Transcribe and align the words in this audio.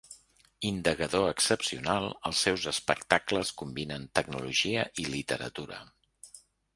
Indagador 0.67 1.25
excepcional, 1.33 2.07
els 2.29 2.41
seus 2.47 2.65
espectacles 2.71 3.51
combinen 3.63 4.07
tecnologia 4.21 4.87
i 5.05 5.07
literatura. 5.17 5.79